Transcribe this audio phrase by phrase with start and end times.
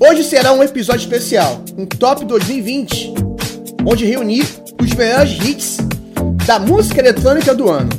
[0.00, 3.14] Hoje será um episódio especial, um Top 2020,
[3.86, 4.42] onde reuni
[4.82, 5.78] os melhores hits
[6.44, 7.90] da música eletrônica do ano.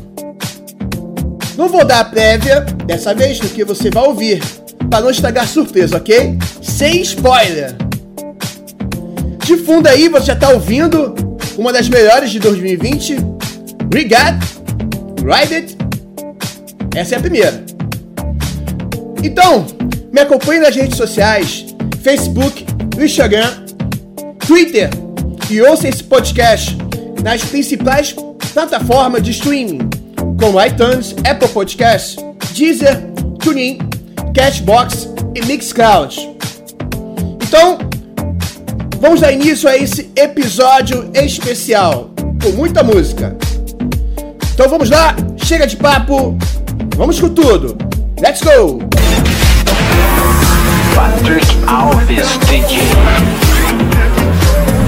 [1.58, 4.44] Não vou dar a prévia dessa vez do que você vai ouvir,
[4.90, 6.38] para não estragar surpresa, ok?
[6.62, 7.74] Sem spoiler!
[9.46, 11.16] De fundo aí você já está ouvindo
[11.58, 13.16] uma das melhores de 2020,
[13.94, 14.36] Regat,
[15.20, 15.78] Ride It.
[16.94, 17.64] Essa é a primeira.
[19.24, 19.66] Então,
[20.12, 21.65] me acompanhe nas redes sociais,
[22.06, 22.64] Facebook,
[23.02, 23.66] Instagram,
[24.46, 24.92] Twitter
[25.50, 26.78] e ouça esse podcast
[27.24, 28.16] nas principais
[28.54, 29.80] plataformas de streaming,
[30.40, 32.16] como iTunes, Apple Podcasts,
[32.54, 33.02] Deezer,
[33.40, 33.80] TuneIn,
[34.36, 36.16] Cashbox e Mixcloud.
[37.42, 37.80] Então,
[39.02, 43.36] Vamos dar início a esse episódio especial com muita música.
[44.54, 46.38] Então vamos lá, chega de papo,
[46.96, 47.78] vamos com tudo.
[48.20, 48.80] Let's go!
[50.96, 52.80] Patrick Alves DJ.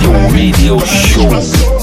[0.01, 1.76] Your radio show.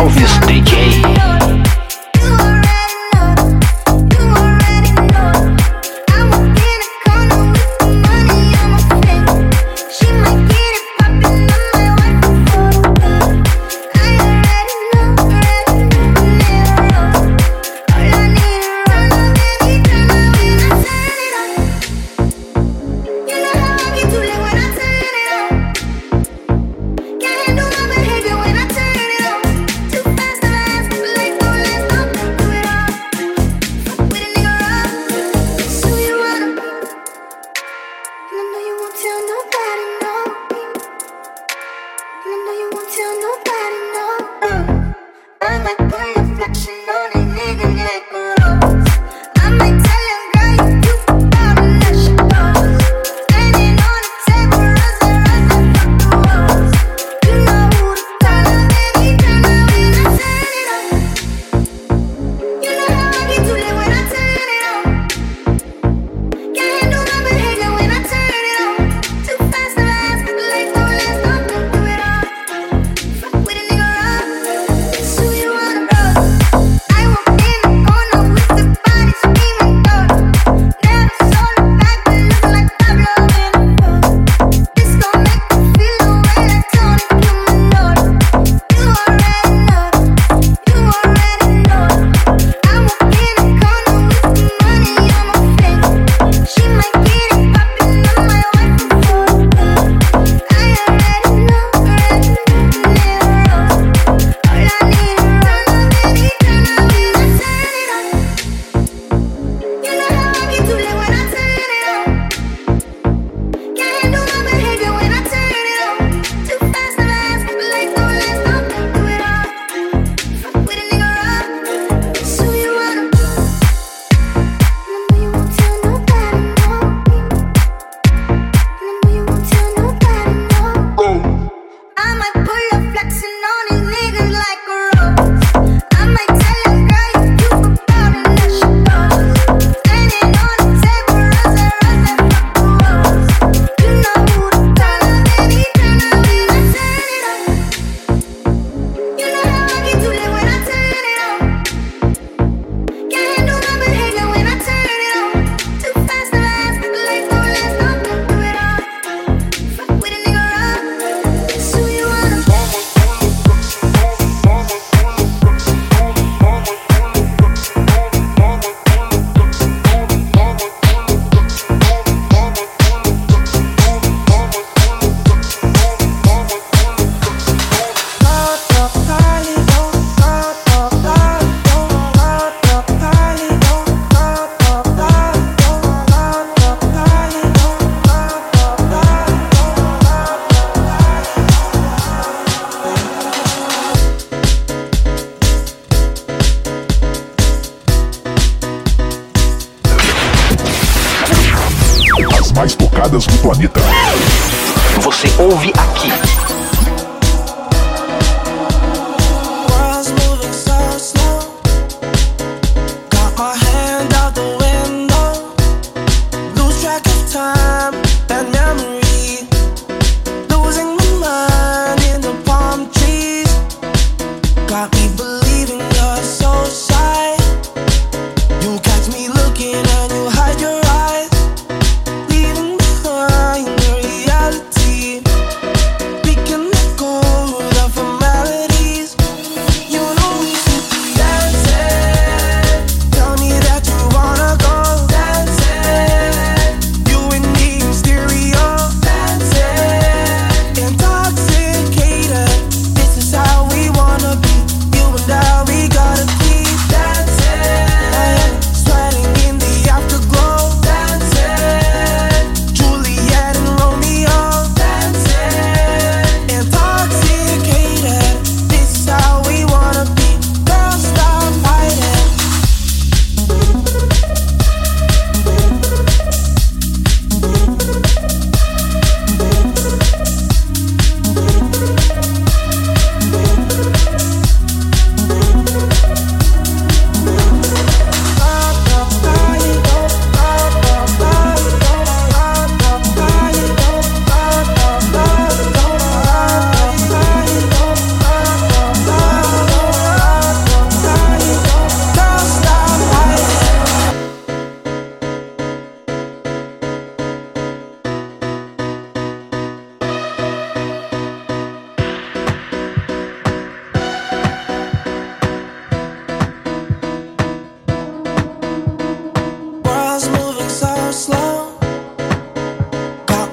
[0.00, 0.69] Alves.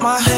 [0.08, 0.37] my head.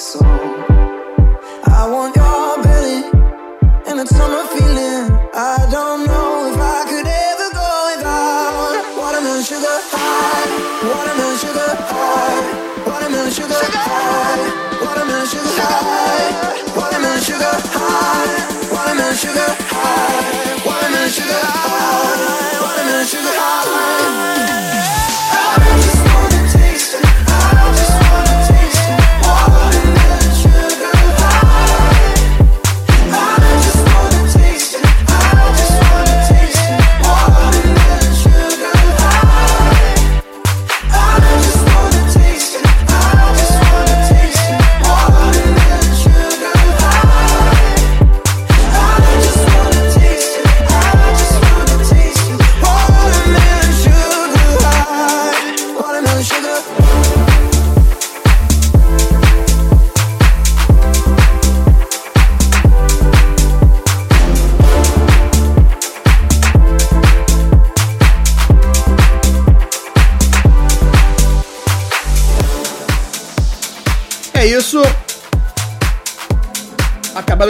[0.00, 0.20] so.
[1.64, 3.04] I want your belly,
[3.86, 5.12] and it's on my feeling.
[5.34, 10.48] I don't know if I could ever go without watermelon sugar high,
[10.88, 12.40] watermelon sugar high,
[12.88, 14.40] watermelon sugar high,
[14.80, 16.32] watermelon sugar high,
[16.74, 20.09] watermelon sugar high, watermelon sugar high.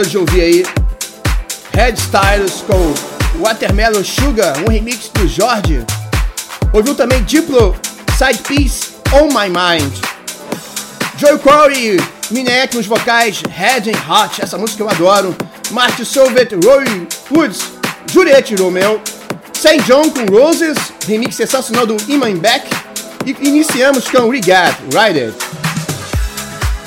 [0.01, 0.65] acabaram de ouvir aí
[1.73, 5.85] Red Styles com Watermelon Sugar, um remix do Jorge.
[6.73, 7.75] Ouviu também Diplo,
[8.17, 9.93] Side Piece, On My Mind.
[11.17, 11.99] Joe Corey,
[12.31, 15.35] Minek nos vocais, Red and Hot, essa música eu adoro.
[15.71, 17.71] Marty Solvet, Roy Woods,
[18.11, 19.01] Juliette Romeo.
[19.53, 22.67] Saint John com Roses, remix sensacional do Iman Beck.
[23.25, 25.51] E iniciamos com Regard, Rider It.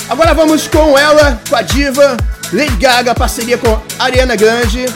[0.09, 2.17] Agora vamos com ela, com a diva,
[2.55, 4.87] Lady Gaga, parceria com Ariana Grande,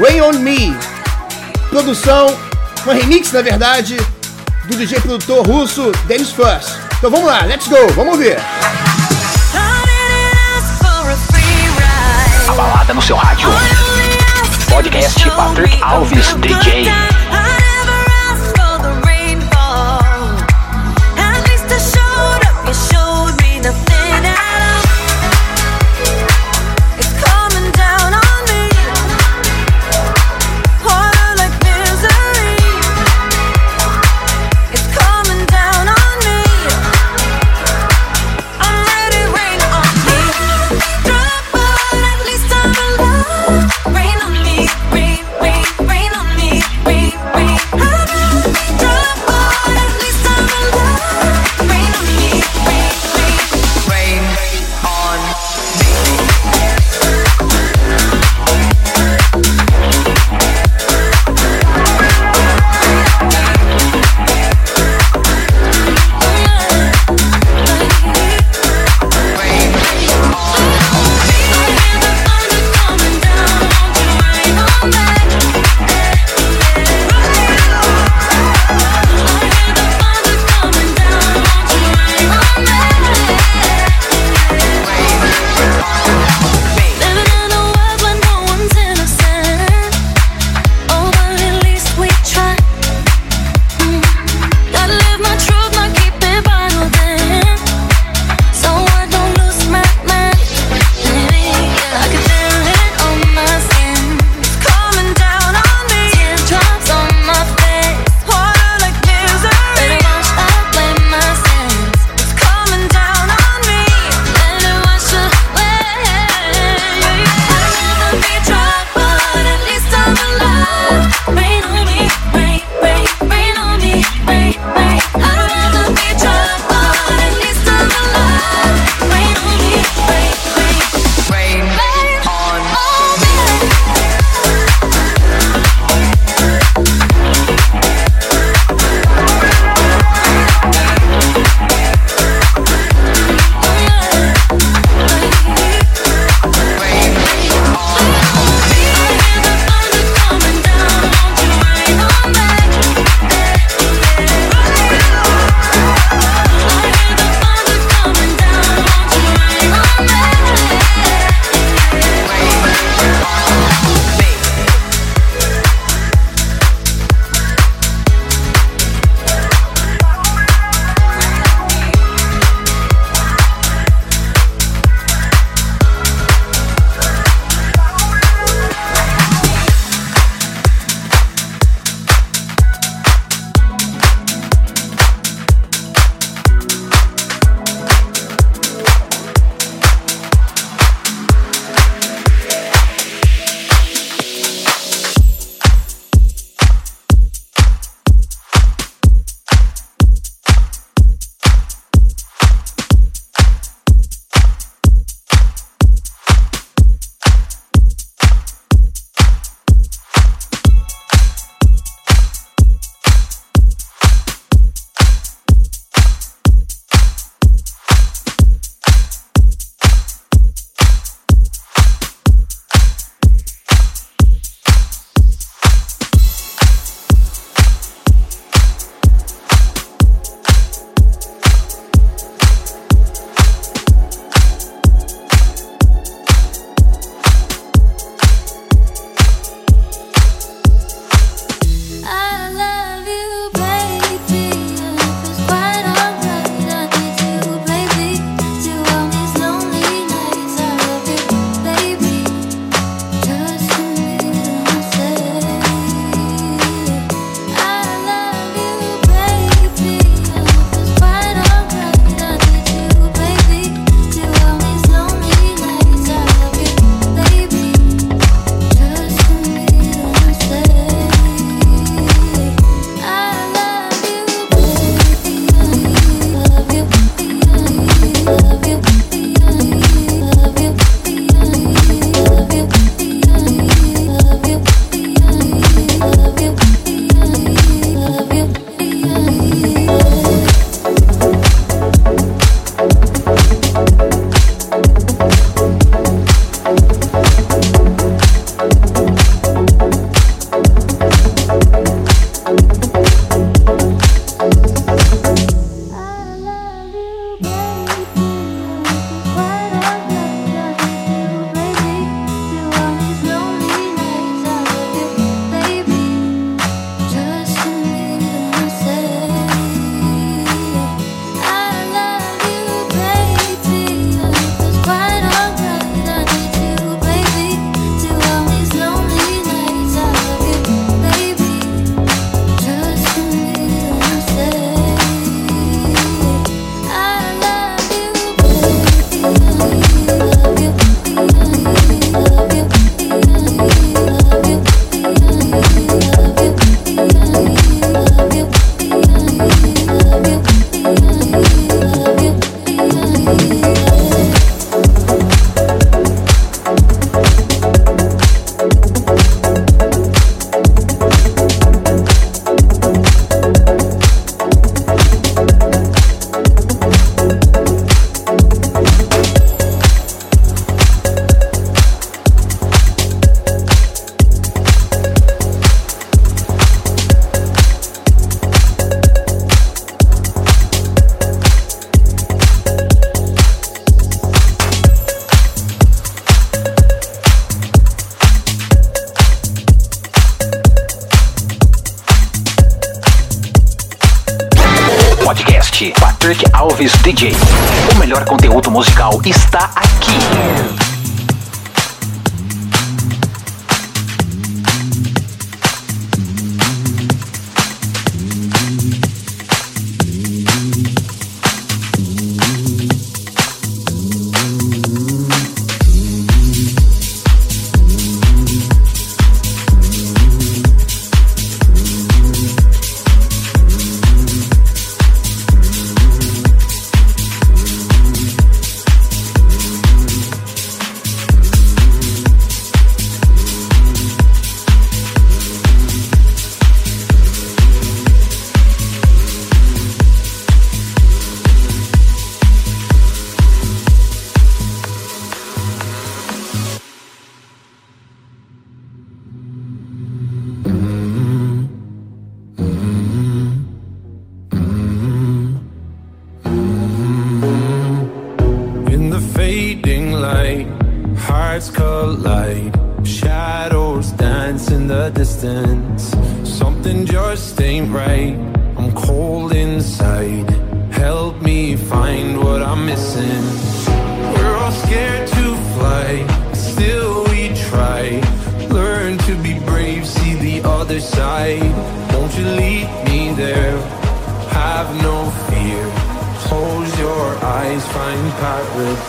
[0.00, 0.72] Rain On Me,
[1.68, 2.28] produção,
[2.86, 3.96] um remix, na verdade,
[4.66, 6.78] do DJ produtor russo Dennis First.
[6.98, 8.38] Então vamos lá, let's go, vamos ver.
[12.48, 13.48] A balada no seu rádio.
[14.70, 16.84] Podcast Patrick Alves DJ.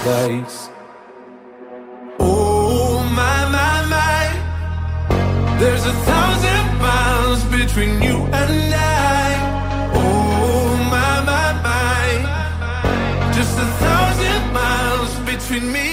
[0.01, 0.69] Paradise.
[2.19, 9.33] Oh my my my, there's a thousand miles between you and I.
[9.95, 15.92] Oh my my my, just a thousand miles between me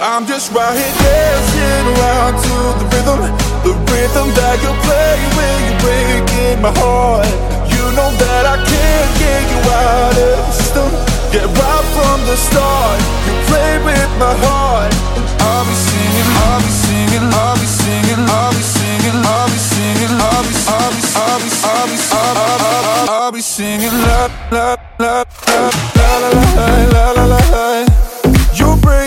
[0.00, 3.18] I'm just right here dancing around to the rhythm,
[3.66, 7.26] the rhythm that you play when you're breaking my heart.
[7.66, 10.86] You know that I can't get you out of the system.
[11.34, 12.98] Get right from the start.
[13.26, 14.94] You play with my heart.
[15.42, 20.14] I'll be singing, I'll be singing, I'll be singing, I'll be singing, I'll be singing,
[20.14, 24.78] I'll be, I'll be, I'll be, I'll be, I'll be, I'll be singing, la la
[25.02, 25.66] la la
[25.98, 26.10] la
[26.54, 27.82] la la la la.
[28.54, 28.97] You bring.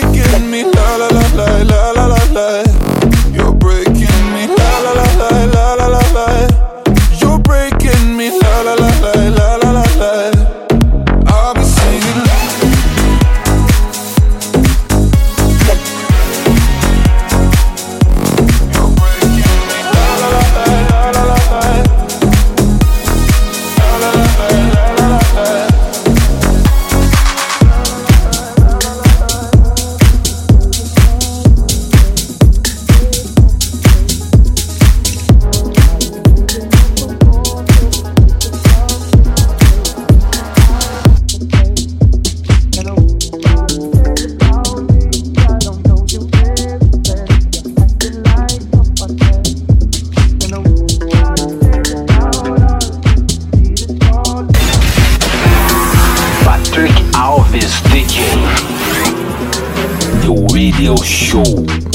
[60.62, 61.91] Radio Show.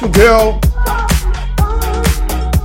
[0.00, 0.58] To Girl.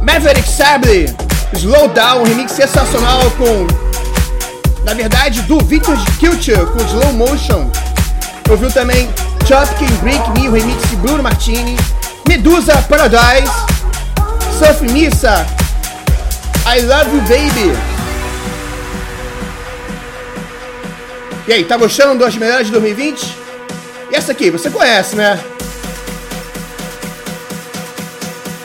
[0.01, 1.05] Maverick Sable,
[1.53, 3.67] Slow Down, um remix sensacional com,
[4.83, 7.69] na verdade, do Victor Culture com Slow Motion.
[8.49, 9.09] Ouviu também
[9.47, 11.77] Chop Can Break Me, o remix de Bruno Martini.
[12.27, 13.51] Medusa Paradise.
[14.57, 15.45] Surf Missa,
[16.65, 17.77] I Love You Baby.
[21.47, 23.37] E aí, tá gostando das melhores de 2020?
[24.11, 25.39] E essa aqui, você conhece, né?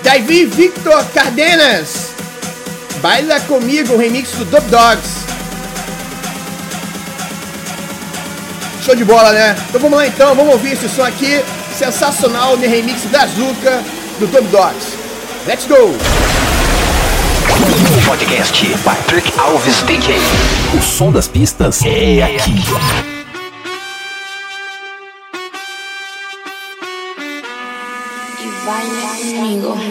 [0.05, 2.11] Davi Victor Cardenas.
[3.00, 5.24] Baila comigo, o remix do Dub Dogs.
[8.84, 9.57] Show de bola, né?
[9.68, 11.42] Então vamos lá então, vamos ouvir esse som aqui.
[11.76, 13.82] Sensacional no remix da Zuka
[14.20, 14.92] do Dub Dogs.
[15.46, 15.94] Let's go!
[18.07, 20.16] Podcast Patrick Alves DJ.
[20.78, 22.62] O som das pistas é aqui.
[28.38, 29.05] E vai
[29.44, 29.84] comigo.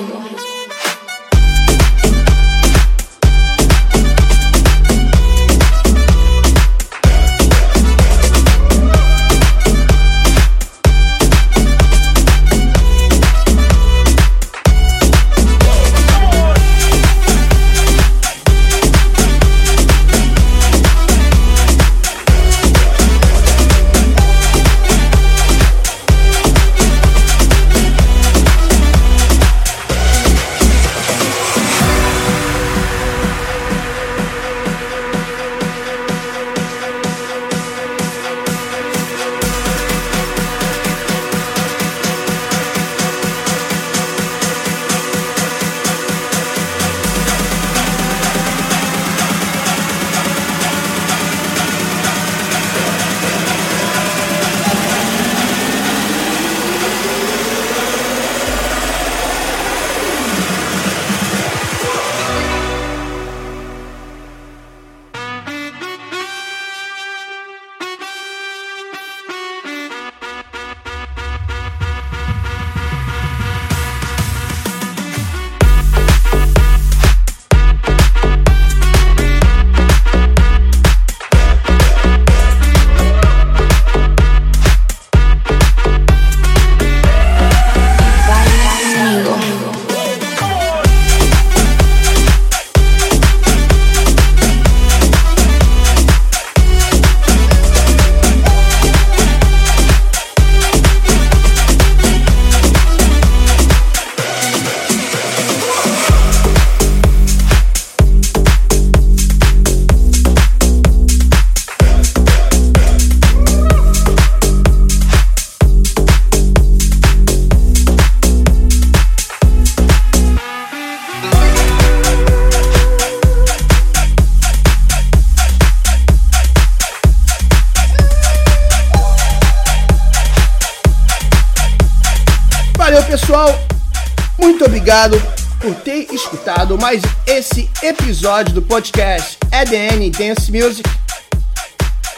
[134.93, 135.19] Obrigado
[135.59, 140.87] por ter escutado mais esse episódio do podcast EDN Dance Music.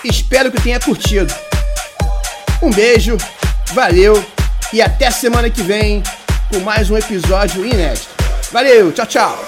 [0.03, 1.33] Espero que tenha curtido.
[2.61, 3.15] Um beijo,
[3.73, 4.23] valeu
[4.73, 6.03] e até semana que vem
[6.51, 8.09] com mais um episódio inédito.
[8.51, 9.45] Valeu, tchau, tchau.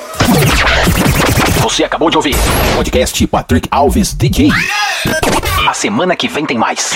[1.61, 2.35] Você acabou de ouvir
[2.75, 4.49] podcast Patrick Alves DJ.
[5.67, 6.91] A semana que vem tem mais.